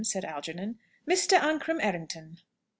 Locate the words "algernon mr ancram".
0.25-1.79